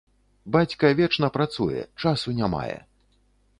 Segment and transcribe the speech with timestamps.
[0.55, 2.77] Бацька вечна працуе, часу не мае.